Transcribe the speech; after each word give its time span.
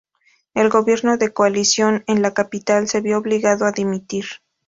El 0.55 0.69
gobierno 0.71 1.17
de 1.17 1.31
coalición 1.31 2.03
en 2.07 2.23
la 2.23 2.33
capital 2.33 2.87
se 2.87 3.01
vio 3.01 3.19
obligado 3.19 3.65
a 3.67 3.71
dimitir. 3.71 4.25